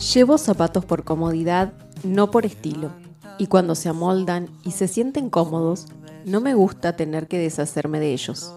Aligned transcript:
Llevo 0.00 0.38
zapatos 0.38 0.86
por 0.86 1.04
comodidad, 1.04 1.74
no 2.04 2.30
por 2.30 2.46
estilo. 2.46 2.90
Y 3.36 3.48
cuando 3.48 3.74
se 3.74 3.90
amoldan 3.90 4.48
y 4.64 4.70
se 4.70 4.88
sienten 4.88 5.28
cómodos, 5.28 5.88
no 6.24 6.40
me 6.40 6.54
gusta 6.54 6.96
tener 6.96 7.28
que 7.28 7.38
deshacerme 7.38 8.00
de 8.00 8.14
ellos. 8.14 8.50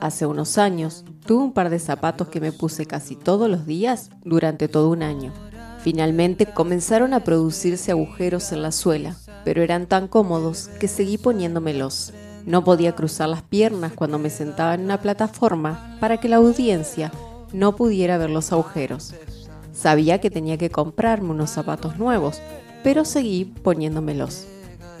Hace 0.00 0.24
unos 0.24 0.56
años 0.56 1.04
tuve 1.26 1.44
un 1.44 1.52
par 1.52 1.68
de 1.68 1.78
zapatos 1.78 2.28
que 2.28 2.40
me 2.40 2.52
puse 2.52 2.86
casi 2.86 3.16
todos 3.16 3.50
los 3.50 3.66
días 3.66 4.08
durante 4.24 4.66
todo 4.66 4.88
un 4.88 5.02
año. 5.02 5.30
Finalmente 5.80 6.46
comenzaron 6.46 7.12
a 7.12 7.22
producirse 7.22 7.90
agujeros 7.90 8.50
en 8.52 8.62
la 8.62 8.72
suela, 8.72 9.14
pero 9.44 9.62
eran 9.62 9.86
tan 9.88 10.08
cómodos 10.08 10.68
que 10.80 10.88
seguí 10.88 11.18
poniéndomelos. 11.18 12.14
No 12.46 12.64
podía 12.64 12.96
cruzar 12.96 13.28
las 13.28 13.42
piernas 13.42 13.92
cuando 13.92 14.18
me 14.18 14.30
sentaba 14.30 14.72
en 14.74 14.84
una 14.84 15.02
plataforma 15.02 15.98
para 16.00 16.16
que 16.16 16.30
la 16.30 16.36
audiencia 16.36 17.12
no 17.52 17.76
pudiera 17.76 18.16
ver 18.16 18.30
los 18.30 18.52
agujeros. 18.52 19.14
Sabía 19.78 20.20
que 20.20 20.28
tenía 20.28 20.58
que 20.58 20.70
comprarme 20.70 21.30
unos 21.30 21.50
zapatos 21.50 21.98
nuevos, 21.98 22.40
pero 22.82 23.04
seguí 23.04 23.44
poniéndomelos. 23.44 24.44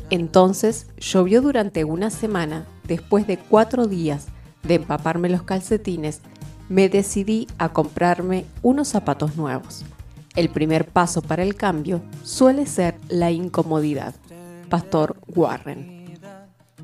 Entonces 0.08 0.86
llovió 0.98 1.42
durante 1.42 1.82
una 1.82 2.10
semana, 2.10 2.64
después 2.84 3.26
de 3.26 3.38
cuatro 3.38 3.88
días 3.88 4.26
de 4.62 4.74
empaparme 4.76 5.30
los 5.30 5.42
calcetines, 5.42 6.20
me 6.68 6.88
decidí 6.88 7.48
a 7.58 7.70
comprarme 7.70 8.44
unos 8.62 8.86
zapatos 8.86 9.36
nuevos. 9.36 9.84
El 10.36 10.48
primer 10.48 10.86
paso 10.86 11.22
para 11.22 11.42
el 11.42 11.56
cambio 11.56 12.00
suele 12.22 12.64
ser 12.64 12.94
la 13.08 13.32
incomodidad. 13.32 14.14
Pastor 14.68 15.16
Warren. 15.26 16.20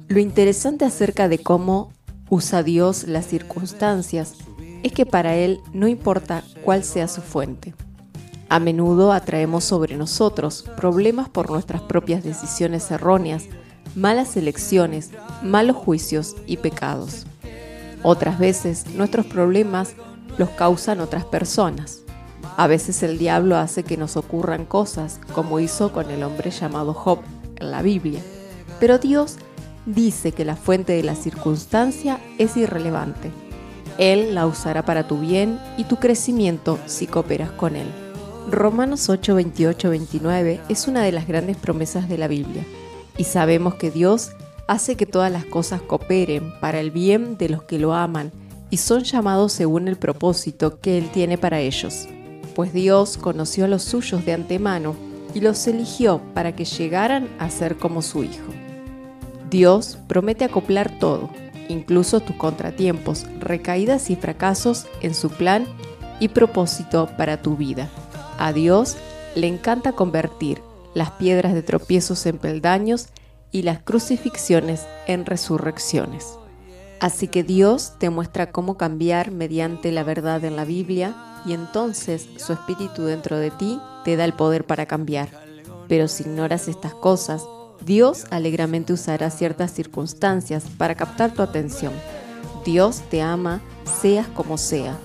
Lo 0.08 0.18
interesante 0.18 0.84
acerca 0.84 1.28
de 1.28 1.38
cómo 1.38 1.92
usa 2.28 2.64
Dios 2.64 3.04
las 3.04 3.26
circunstancias 3.26 4.34
es 4.82 4.90
que 4.90 5.06
para 5.06 5.36
Él 5.36 5.60
no 5.72 5.86
importa 5.86 6.42
cuál 6.64 6.82
sea 6.82 7.06
su 7.06 7.22
fuente. 7.22 7.72
A 8.48 8.58
menudo 8.58 9.12
atraemos 9.12 9.64
sobre 9.64 9.96
nosotros 9.96 10.64
problemas 10.76 11.28
por 11.28 11.50
nuestras 11.50 11.82
propias 11.82 12.22
decisiones 12.22 12.90
erróneas, 12.90 13.44
malas 13.96 14.36
elecciones, 14.36 15.10
malos 15.42 15.76
juicios 15.76 16.36
y 16.46 16.58
pecados. 16.58 17.26
Otras 18.02 18.38
veces 18.38 18.86
nuestros 18.94 19.26
problemas 19.26 19.94
los 20.36 20.50
causan 20.50 21.00
otras 21.00 21.24
personas. 21.24 22.00
A 22.56 22.66
veces 22.66 23.02
el 23.02 23.18
diablo 23.18 23.56
hace 23.56 23.82
que 23.82 23.96
nos 23.96 24.16
ocurran 24.16 24.66
cosas, 24.66 25.20
como 25.32 25.58
hizo 25.58 25.92
con 25.92 26.10
el 26.10 26.22
hombre 26.22 26.50
llamado 26.50 26.92
Job 26.92 27.20
en 27.56 27.70
la 27.70 27.82
Biblia. 27.82 28.20
Pero 28.78 28.98
Dios 28.98 29.36
dice 29.86 30.32
que 30.32 30.44
la 30.44 30.56
fuente 30.56 30.92
de 30.92 31.02
la 31.02 31.14
circunstancia 31.14 32.20
es 32.38 32.56
irrelevante. 32.56 33.30
Él 33.98 34.34
la 34.34 34.46
usará 34.46 34.84
para 34.84 35.06
tu 35.06 35.18
bien 35.18 35.58
y 35.78 35.84
tu 35.84 35.96
crecimiento 35.96 36.78
si 36.86 37.06
cooperas 37.06 37.50
con 37.52 37.76
Él. 37.76 38.03
Romanos 38.50 39.08
8, 39.08 39.36
28, 39.36 39.88
29 39.88 40.60
es 40.68 40.86
una 40.86 41.02
de 41.02 41.12
las 41.12 41.26
grandes 41.26 41.56
promesas 41.56 42.10
de 42.10 42.18
la 42.18 42.28
Biblia, 42.28 42.62
y 43.16 43.24
sabemos 43.24 43.76
que 43.76 43.90
Dios 43.90 44.32
hace 44.68 44.96
que 44.96 45.06
todas 45.06 45.32
las 45.32 45.46
cosas 45.46 45.80
cooperen 45.80 46.52
para 46.60 46.78
el 46.78 46.90
bien 46.90 47.38
de 47.38 47.48
los 47.48 47.62
que 47.62 47.78
lo 47.78 47.94
aman 47.94 48.32
y 48.70 48.76
son 48.76 49.02
llamados 49.04 49.52
según 49.52 49.88
el 49.88 49.96
propósito 49.96 50.78
que 50.80 50.98
Él 50.98 51.08
tiene 51.10 51.38
para 51.38 51.60
ellos. 51.60 52.06
Pues 52.54 52.72
Dios 52.74 53.16
conoció 53.16 53.64
a 53.64 53.68
los 53.68 53.82
suyos 53.82 54.26
de 54.26 54.34
antemano 54.34 54.94
y 55.32 55.40
los 55.40 55.66
eligió 55.66 56.20
para 56.34 56.54
que 56.54 56.66
llegaran 56.66 57.28
a 57.38 57.48
ser 57.48 57.76
como 57.76 58.02
su 58.02 58.24
Hijo. 58.24 58.52
Dios 59.48 59.98
promete 60.06 60.44
acoplar 60.44 60.98
todo, 60.98 61.30
incluso 61.68 62.20
tus 62.20 62.36
contratiempos, 62.36 63.26
recaídas 63.40 64.10
y 64.10 64.16
fracasos 64.16 64.86
en 65.00 65.14
su 65.14 65.30
plan 65.30 65.64
y 66.20 66.28
propósito 66.28 67.08
para 67.16 67.40
tu 67.40 67.56
vida. 67.56 67.88
A 68.38 68.52
Dios 68.52 68.96
le 69.34 69.46
encanta 69.46 69.92
convertir 69.92 70.62
las 70.94 71.12
piedras 71.12 71.54
de 71.54 71.62
tropiezos 71.62 72.26
en 72.26 72.38
peldaños 72.38 73.08
y 73.50 73.62
las 73.62 73.80
crucifixiones 73.80 74.86
en 75.06 75.26
resurrecciones. 75.26 76.38
Así 77.00 77.28
que 77.28 77.42
Dios 77.42 77.92
te 77.98 78.10
muestra 78.10 78.50
cómo 78.50 78.76
cambiar 78.76 79.30
mediante 79.30 79.92
la 79.92 80.04
verdad 80.04 80.44
en 80.44 80.56
la 80.56 80.64
Biblia 80.64 81.14
y 81.44 81.52
entonces 81.52 82.28
su 82.36 82.52
espíritu 82.52 83.04
dentro 83.04 83.36
de 83.36 83.50
ti 83.50 83.78
te 84.04 84.16
da 84.16 84.24
el 84.24 84.32
poder 84.32 84.64
para 84.64 84.86
cambiar. 84.86 85.28
Pero 85.88 86.08
si 86.08 86.22
ignoras 86.22 86.68
estas 86.68 86.94
cosas, 86.94 87.44
Dios 87.84 88.24
alegremente 88.30 88.92
usará 88.92 89.30
ciertas 89.30 89.72
circunstancias 89.72 90.64
para 90.78 90.94
captar 90.94 91.32
tu 91.32 91.42
atención. 91.42 91.92
Dios 92.64 93.02
te 93.10 93.20
ama, 93.20 93.60
seas 94.00 94.26
como 94.28 94.56
sea, 94.56 94.96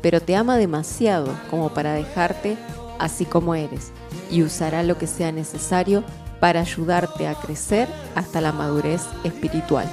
pero 0.00 0.20
te 0.20 0.36
ama 0.36 0.56
demasiado 0.56 1.28
como 1.50 1.70
para 1.70 1.92
dejarte 1.92 2.56
así 2.98 3.24
como 3.24 3.54
eres, 3.54 3.92
y 4.30 4.42
usará 4.42 4.82
lo 4.82 4.98
que 4.98 5.06
sea 5.06 5.32
necesario 5.32 6.02
para 6.40 6.60
ayudarte 6.60 7.26
a 7.26 7.34
crecer 7.34 7.88
hasta 8.14 8.40
la 8.40 8.52
madurez 8.52 9.02
espiritual. 9.24 9.88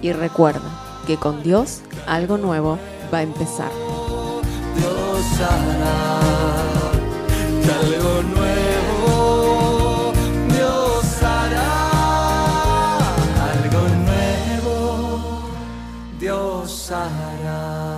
Y 0.00 0.12
recuerda 0.12 0.70
que 1.06 1.16
con 1.16 1.42
Dios 1.42 1.82
algo 2.06 2.38
nuevo 2.38 2.78
va 3.12 3.18
a 3.18 3.22
empezar. 3.22 3.70
Dios 4.76 5.40
hará 5.40 6.20
algo 7.80 8.22
nuevo. 8.34 10.12
Dios 10.48 11.22
hará 11.22 11.88
algo 13.52 13.82
nuevo. 14.04 15.42
Dios 16.18 16.90
hará. 16.90 17.91